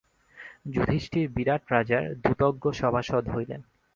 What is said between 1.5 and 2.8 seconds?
রাজার দ্যুতজ্ঞ